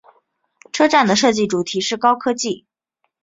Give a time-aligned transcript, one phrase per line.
[0.71, 2.65] 车站的设计主题是高科技。